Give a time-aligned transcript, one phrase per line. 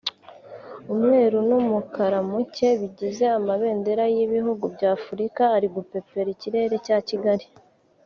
[0.93, 7.47] umweru n’umukara muke bigize amabendera y’ibihugu bya Afurika ari gupepera ikirere cya Kigali